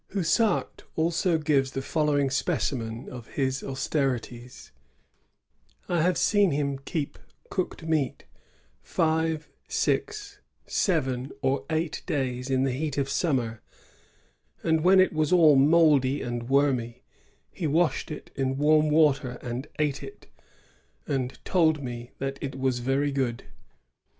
[0.09, 4.71] ^ Houssart also gives the following specimen of his austerities:"
[5.89, 7.19] I have seen him keep
[7.51, 8.25] cooked meat
[8.81, 13.61] five, six, seven, or eight days in the heat of summer;
[14.63, 17.03] and when it was all mouldy and wormy
[17.51, 20.25] he washed it in warm water and ate it,
[21.05, 23.43] and told me that it was very good."